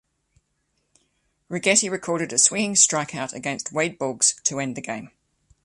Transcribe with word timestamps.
Righetti 1.47 1.87
recorded 1.91 2.33
a 2.33 2.39
swinging 2.39 2.73
strikeout 2.73 3.33
against 3.33 3.71
Wade 3.71 3.99
Boggs 3.99 4.33
to 4.45 4.59
end 4.59 4.75
the 4.75 4.81
game. 4.81 5.11